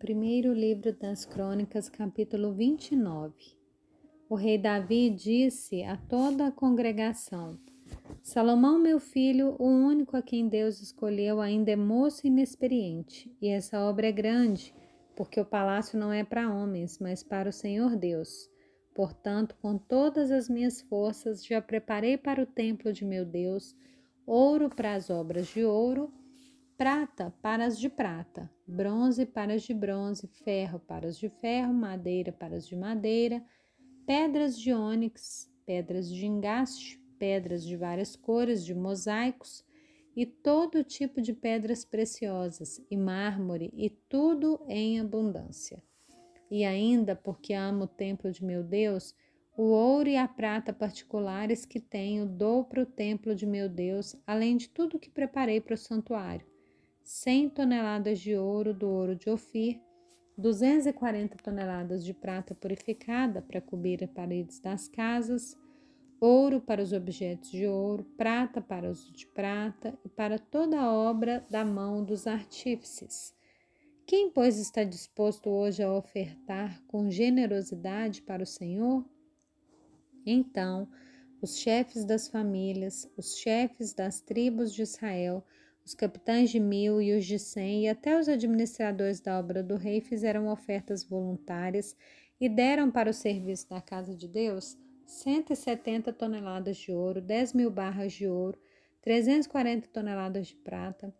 [0.00, 3.34] Primeiro livro das Crônicas, capítulo 29.
[4.30, 7.60] O rei Davi disse a toda a congregação:
[8.22, 13.48] Salomão, meu filho, o único a quem Deus escolheu, ainda é moço e inexperiente, e
[13.48, 14.74] essa obra é grande,
[15.14, 18.48] porque o palácio não é para homens, mas para o Senhor Deus.
[18.94, 23.76] Portanto, com todas as minhas forças, já preparei para o templo de meu Deus
[24.26, 26.10] ouro para as obras de ouro
[26.80, 31.74] prata para as de prata, bronze para as de bronze, ferro para as de ferro,
[31.74, 33.44] madeira para as de madeira,
[34.06, 39.62] pedras de ônix, pedras de engaste, pedras de várias cores, de mosaicos
[40.16, 45.82] e todo tipo de pedras preciosas, e mármore, e tudo em abundância.
[46.50, 49.14] E ainda, porque amo o templo de meu Deus,
[49.54, 54.16] o ouro e a prata particulares que tenho dou para o templo de meu Deus,
[54.26, 56.48] além de tudo que preparei para o santuário
[57.12, 59.80] 100 toneladas de ouro do ouro de Ofir,
[60.38, 65.58] 240 toneladas de prata purificada para cobrir as paredes das casas,
[66.20, 70.92] ouro para os objetos de ouro, prata para os de prata e para toda a
[70.92, 73.34] obra da mão dos artífices.
[74.06, 79.04] Quem, pois, está disposto hoje a ofertar com generosidade para o Senhor?
[80.24, 80.88] Então,
[81.42, 85.44] os chefes das famílias, os chefes das tribos de Israel,
[85.90, 89.74] os capitães de mil e os de cem, e até os administradores da obra do
[89.74, 91.96] rei fizeram ofertas voluntárias
[92.40, 97.72] e deram para o serviço da casa de Deus 170 toneladas de ouro, 10 mil
[97.72, 98.56] barras de ouro,
[99.02, 101.12] 340 toneladas de prata,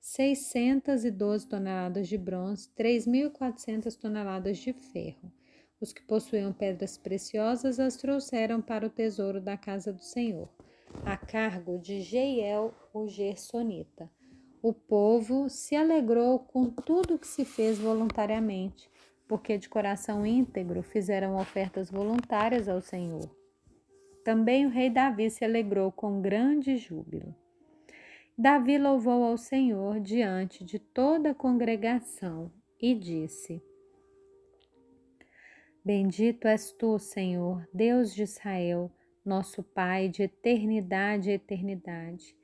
[0.00, 5.32] 612 toneladas de bronze, 3.400 toneladas de ferro.
[5.80, 10.48] Os que possuíam pedras preciosas as trouxeram para o tesouro da casa do Senhor
[11.04, 14.10] a cargo de Jeiel, o Gersonita.
[14.62, 18.90] O povo se alegrou com tudo que se fez voluntariamente,
[19.26, 23.30] porque de coração íntegro fizeram ofertas voluntárias ao Senhor.
[24.24, 27.34] Também o rei Davi se alegrou com grande júbilo.
[28.36, 33.62] Davi louvou ao Senhor diante de toda a congregação e disse:
[35.84, 38.92] Bendito és tu, Senhor, Deus de Israel
[39.28, 42.34] nosso Pai de eternidade a eternidade.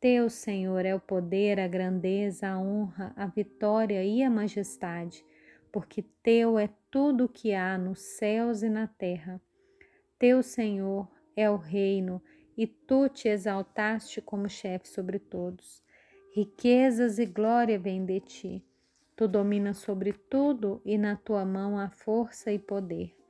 [0.00, 5.24] Teu, Senhor, é o poder, a grandeza, a honra, a vitória e a majestade,
[5.72, 9.40] porque Teu é tudo o que há nos céus e na terra.
[10.18, 12.20] Teu, Senhor, é o reino,
[12.56, 15.82] e Tu te exaltaste como chefe sobre todos.
[16.34, 18.64] Riquezas e glória vêm de Ti.
[19.16, 23.23] Tu dominas sobre tudo, e na Tua mão há força e poder.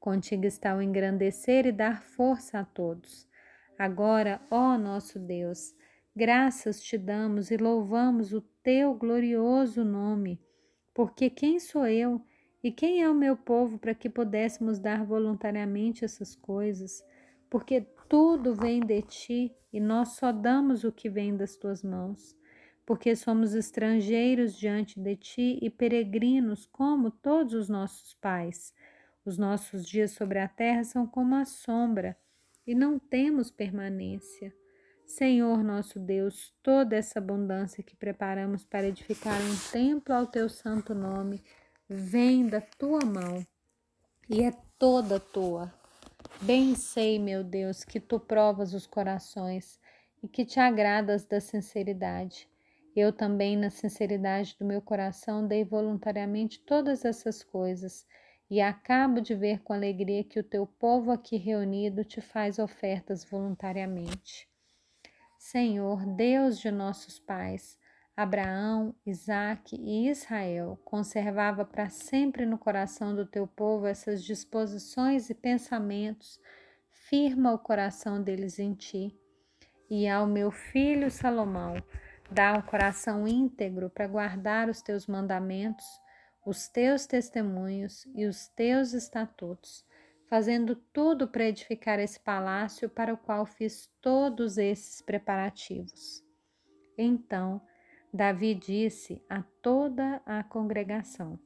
[0.00, 3.28] Contigo está o engrandecer e dar força a todos.
[3.78, 5.74] Agora, ó nosso Deus,
[6.16, 10.40] graças te damos e louvamos o teu glorioso nome,
[10.94, 12.24] porque quem sou eu
[12.64, 17.04] e quem é o meu povo para que pudéssemos dar voluntariamente essas coisas?
[17.50, 22.34] Porque tudo vem de ti e nós só damos o que vem das tuas mãos.
[22.86, 28.74] Porque somos estrangeiros diante de ti e peregrinos como todos os nossos pais.
[29.24, 32.16] Os nossos dias sobre a terra são como a sombra
[32.66, 34.54] e não temos permanência.
[35.06, 40.94] Senhor nosso Deus, toda essa abundância que preparamos para edificar um templo ao teu santo
[40.94, 41.42] nome
[41.88, 43.44] vem da tua mão
[44.28, 45.72] e é toda tua.
[46.40, 49.78] Bem sei, meu Deus, que tu provas os corações
[50.22, 52.48] e que te agradas da sinceridade.
[52.94, 58.06] Eu também, na sinceridade do meu coração, dei voluntariamente todas essas coisas
[58.50, 63.24] e acabo de ver com alegria que o teu povo aqui reunido te faz ofertas
[63.24, 64.48] voluntariamente.
[65.38, 67.78] Senhor, Deus de nossos pais,
[68.16, 75.34] Abraão, Isaque e Israel, conservava para sempre no coração do teu povo essas disposições e
[75.34, 76.40] pensamentos,
[76.90, 79.16] firma o coração deles em ti.
[79.88, 81.76] E ao meu filho Salomão,
[82.30, 85.86] dá um coração íntegro para guardar os teus mandamentos
[86.50, 89.86] os teus testemunhos e os teus estatutos,
[90.26, 96.24] fazendo tudo para edificar esse palácio para o qual fiz todos esses preparativos.
[96.98, 97.62] Então
[98.12, 101.38] Davi disse a toda a congregação: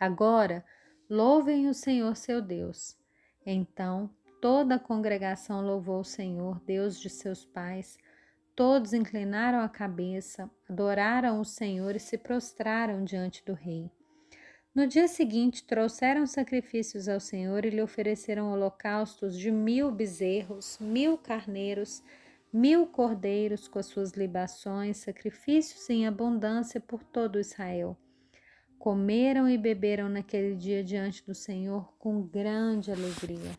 [0.00, 0.64] Agora
[1.08, 2.98] louvem o Senhor seu Deus.
[3.46, 4.10] Então
[4.40, 7.96] toda a congregação louvou o Senhor, Deus de seus pais,
[8.54, 13.90] Todos inclinaram a cabeça, adoraram o Senhor e se prostraram diante do rei.
[14.74, 21.18] No dia seguinte, trouxeram sacrifícios ao Senhor e lhe ofereceram holocaustos de mil bezerros, mil
[21.18, 22.02] carneiros,
[22.52, 27.96] mil cordeiros com as suas libações, sacrifícios em abundância por todo Israel.
[28.80, 33.52] comeram e beberam naquele dia diante do Senhor com grande alegria.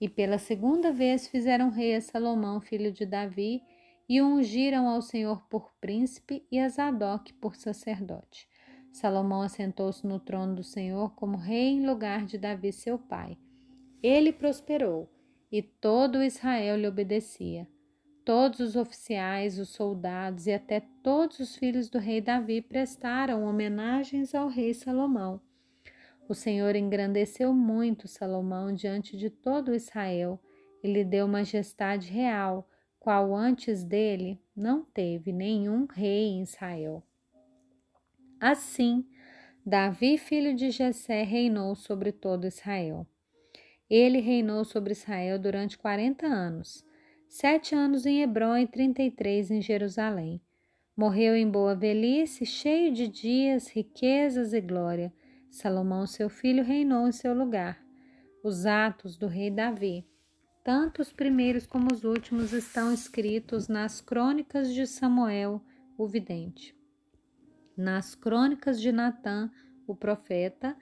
[0.00, 3.60] E pela segunda vez fizeram rei a Salomão, filho de Davi,
[4.08, 8.48] e ungiram ao Senhor por príncipe e a Zadok por sacerdote.
[8.90, 13.36] Salomão assentou-se no trono do Senhor como rei em lugar de Davi, seu pai.
[14.02, 15.08] Ele prosperou
[15.52, 17.68] e todo Israel lhe obedecia.
[18.24, 24.34] Todos os oficiais, os soldados e até todos os filhos do rei Davi prestaram homenagens
[24.34, 25.40] ao rei Salomão.
[26.28, 30.38] O Senhor engrandeceu muito Salomão diante de todo Israel
[30.82, 32.68] e lhe deu majestade real,
[33.08, 37.02] qual antes dele não teve nenhum rei em Israel.
[38.38, 39.02] Assim,
[39.64, 43.06] Davi, filho de Jessé, reinou sobre todo Israel.
[43.88, 46.84] Ele reinou sobre Israel durante quarenta anos,
[47.26, 50.38] sete anos em Hebron e trinta e três em Jerusalém.
[50.94, 55.10] Morreu em boa velhice, cheio de dias, riquezas e glória.
[55.50, 57.82] Salomão, seu filho, reinou em seu lugar.
[58.44, 60.06] Os atos do rei Davi,
[60.64, 65.62] tanto os primeiros como os últimos, estão escritos nas crônicas de Samuel,
[65.96, 66.76] o vidente,
[67.76, 69.50] nas crônicas de Natã,
[69.86, 70.76] o profeta,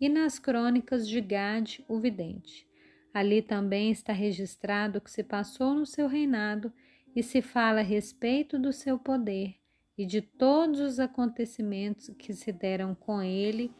[0.00, 2.66] e nas crônicas de Gade, o vidente.
[3.12, 6.72] Ali também está registrado o que se passou no seu reinado
[7.14, 9.56] e se fala a respeito do seu poder
[9.98, 13.70] e de todos os acontecimentos que se deram com ele,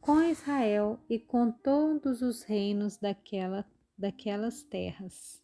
[0.00, 3.66] com Israel e com todos os reinos daquela,
[3.96, 5.43] daquelas terras.